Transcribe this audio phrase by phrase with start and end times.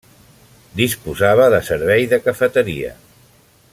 [0.79, 2.95] Disposava de servei de cafeteria.